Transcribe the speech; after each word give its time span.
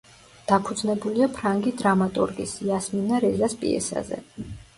დაფუძნებულია 0.51 1.27
ფრანგი 1.35 1.73
დრამატურგის, 1.81 2.55
იასმინა 2.69 3.21
რეზას, 3.27 3.57
პიესაზე. 3.61 4.21